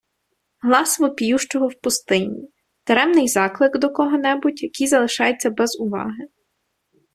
Глас 0.61 0.99
вопіющого 0.99 1.67
в 1.67 1.81
пустині- 1.81 2.49
даремний 2.87 3.27
заклик 3.27 3.77
до 3.77 3.89
кого-небудь, 3.89 4.63
який 4.63 4.87
залишається 4.87 5.49
без 5.49 5.79
уваги 5.79 6.27